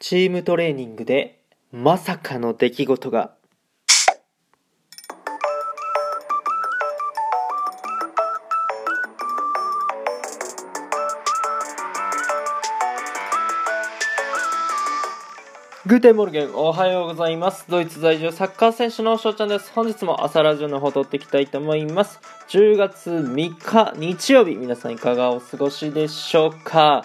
[0.00, 1.40] チームトレーニングで
[1.72, 3.34] まさかの出来事が。
[15.86, 17.66] Guten Morgen おはようございます。
[17.68, 19.70] ドイツ在住サッカー選手の翔ちゃんです。
[19.72, 22.20] 本日も朝ラジオの方撮っていきたいと思います。
[22.48, 27.04] 10月3日日曜日皆さんいかがお過ごしでしょうか？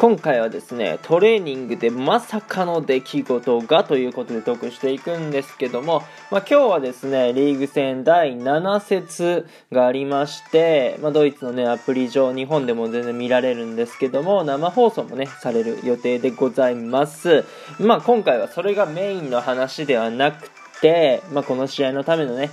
[0.00, 17.44] 今回はですね、トレーニングでまさかの出来事がということでトークしていくんですけども、まあ、今日はですね、リーグ戦第7節がありまして、まあ、ドイツのね、アプリ上、日本でも全然見られるんですけども、生放送もね、される予定でございます。
[17.78, 20.48] まあ、今回はそれがメインの話ではなく
[20.80, 22.50] て、まあ、この試合のためのね、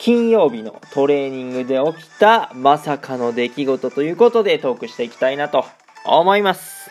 [0.00, 5.64] 金曜日のトレーニングで起きたまさかの出来事ということでトークしていきたいなと
[6.06, 6.90] 思います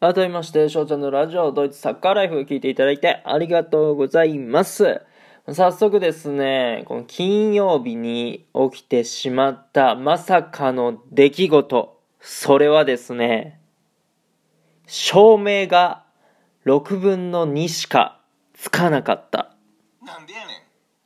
[0.00, 5.02] 改めまして、翔ちゃんのラジオ、ドイツサッカーライフを聞いていただいてありがとうございます。
[5.50, 13.60] 早速ですね、この金曜日に起きてしまったまさかの出来事、それはですね、
[14.86, 16.04] 照明が
[16.68, 18.20] 6分の2しか
[18.52, 19.54] つかなかった。
[20.04, 20.48] なんでやねん。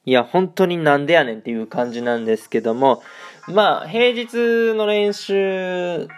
[0.05, 3.00] いや、本当になんでやねんっていう感じなんですけども、
[3.46, 6.08] まあ、平日の練習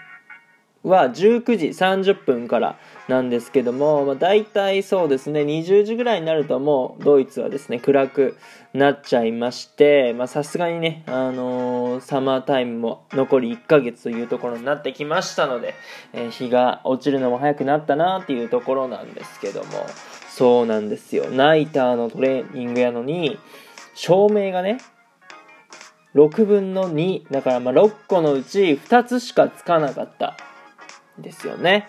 [0.84, 8.36] は19時30分からなんですけども、まあ、大体そうですね、20時ぐらいになるともうドイツはですね、暗く
[8.74, 15.74] なっちゃいまして、さすがにね、あのー、サマータイムも残り1ヶ月というところになってきましたので、
[16.12, 19.86] えー、日が落ちるのも早くなったなっていうところなんですけども、
[20.28, 21.30] そうなんですよ。
[21.30, 23.38] ナイターのトレーニングやのに、
[23.94, 24.78] 照明がね、
[26.14, 30.36] 6分の2、だからま6個のうち2つしかつかなかった
[31.18, 31.88] ですよね。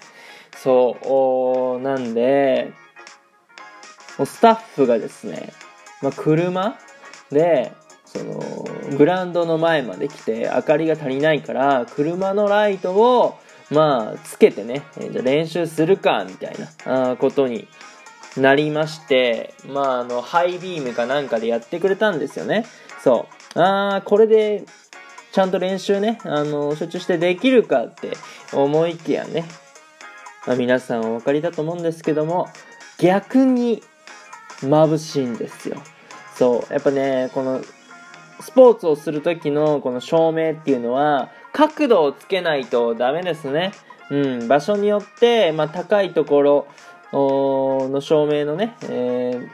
[0.58, 2.72] そう、なんで、
[4.24, 5.52] スタッフがですね、
[6.02, 6.78] まあ、車
[7.32, 7.72] で、
[8.06, 8.40] その、
[8.98, 13.38] グラウンドの前まで来て、明かりが足りないから、車のライトを、
[13.72, 16.56] まあ、つけてね、じゃ練習するか、みたい
[16.86, 17.68] な、あことに
[18.38, 22.66] なりまして、まあ、あの、ハイビームかなんかでやってくれたんですよね。
[23.04, 23.60] そう。
[23.60, 24.64] あー、これで、
[25.36, 28.14] ちゃんと練習ね、あの、集中してできるかって
[28.54, 29.44] 思いきやね、
[30.48, 32.48] まあ、皆さんお分かりだと思うんですけども、
[33.00, 33.84] 逆に
[34.62, 35.76] 眩しいんですよ。
[36.38, 36.74] そう。
[36.74, 37.62] やっぱね、この、
[38.40, 43.74] スポーツをする時のこの照明っていうのは、角度をつけないとダメですね。
[44.10, 46.68] うん、場所によって、まあ、高いところ、
[47.12, 49.50] の照明のね、えー、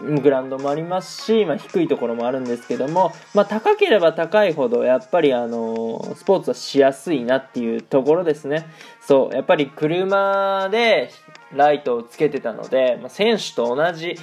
[0.00, 8.66] グラウンドもありますし、まあ、低いところもあるんですけども、まあ、高ければ高いほどやっぱりあのスポーツはしやすいなっていうところですね。
[9.00, 11.10] そうやっぱり車で
[11.54, 14.16] ライトをつけてたので、まあ、選手と同じ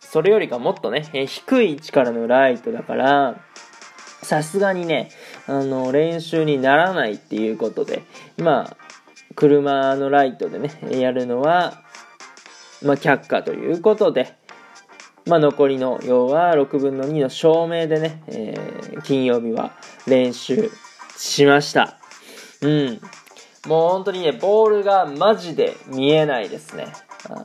[0.00, 3.40] それよりかもっとね、低い位置からのライトだから
[4.22, 5.10] さすがにね、
[5.46, 8.02] あの、練習にならないっていうことで、
[8.38, 8.76] まあ、
[9.34, 11.82] 車のライトでね、やるのは、
[12.82, 14.36] まあ、却下ということで、
[15.26, 19.72] まあ、残りの、要は6分の2の照明でね、えー、金曜日は
[20.06, 20.70] 練習
[21.16, 21.98] しました。
[22.60, 23.00] うん。
[23.66, 26.88] もう本当にね、ボールがマジで見えないですね。
[27.30, 27.42] あ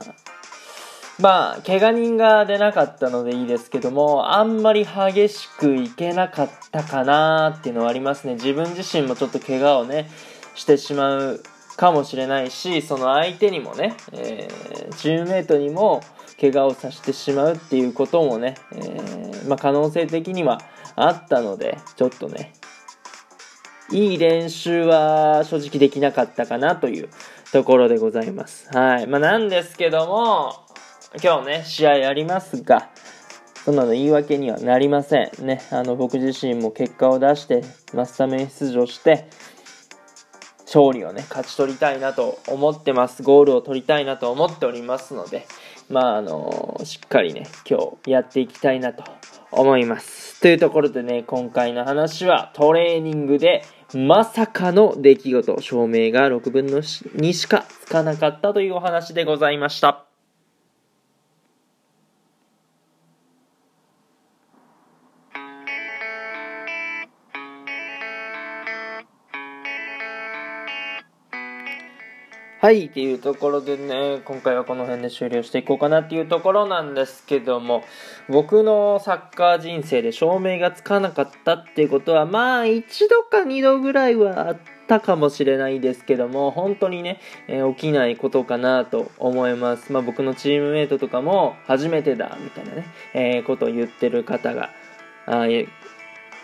[1.20, 8.34] まあ、怪我人が出なかったのでいいですけども、あんまり激しくいけなかったかなっていうのはありますね。
[8.34, 10.08] 自分自身もちょっと怪我をね、
[10.54, 11.42] してしまう
[11.78, 16.02] かもしれないしその相手にもね、えー、チームメートにも
[16.38, 20.60] 怪我をさせてしまうっていうこともね、えー、まあ、可能性的には
[20.96, 22.52] あったのでちょっとね
[23.90, 27.08] いい練習は正直できなかったかなという
[27.52, 28.68] ところでございます。
[28.76, 29.06] はい。
[29.06, 30.66] まあ、なんですけども、
[31.22, 32.90] 今日ね、試合ありますが、
[33.64, 35.30] そんなの言い訳にはなりません。
[35.46, 35.62] ね。
[35.70, 37.64] あの、僕自身も結果を出して、
[37.94, 39.26] マスタメン出場して、
[40.68, 43.22] 勝利をね、勝ち取りたいなと思ってます。
[43.22, 45.46] ゴールを取りたいなと思っておりますので、
[45.88, 49.02] まあ、あのしっかりね、今日やっていきたいなと
[49.50, 50.38] 思います。
[50.42, 60.07] というところでね、今回の話はトレーニングでまさかの出来事、照明が6分の2しかつかなかったというお話でございました。
[72.60, 77.84] はいっていうところでね今回はこの辺で終了していこうかなっていうところなんですけども
[78.28, 84.58] 僕のサッカー人生で証明がつかなかったっていうことはまあ一度か二度ぐらいはあっ
[84.88, 89.92] たかもしれないですけども本当にね、えー、起きないことかなと思います。
[89.92, 94.70] まあ僕のチームメイトとかも初めてだみたいなね、えー、ことを言ってる方が
[95.26, 95.46] あ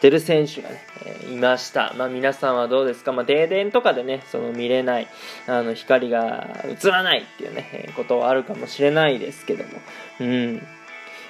[0.04, 1.94] てる選手がね、えー、いました。
[1.96, 3.12] まあ皆さんはどうですか？
[3.12, 5.08] まあ停電とかでね、その見れない、
[5.46, 9.70] あの光が映らないっていうね、えー、ことはあるかもしれないですけども、
[10.20, 10.66] うん。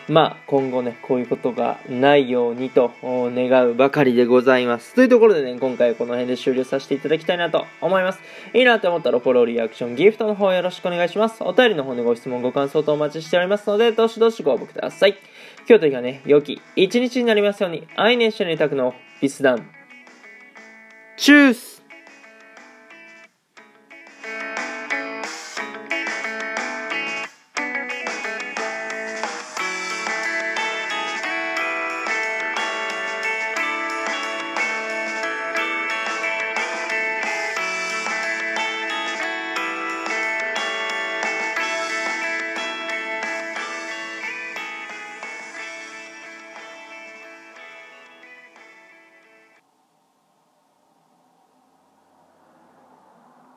[0.09, 4.95] まあ今後ね、こういうことがないようにと願うばかりでございます。
[4.95, 8.21] というところでね、今回はこの辺で終了させていただきたいなと思います。
[8.53, 11.43] いいなと思ったらフォロー、リアクション、ギフトの方よろしくお願いします。
[11.43, 15.17] お便りの方でご質問、ご感想とお待ちしておりますので、どしどしご応募ください。
[15.67, 19.71] 今日という日がね、良き一日になりますように、愛年一緒にいたくのビスダン。
[21.17, 21.84] チュース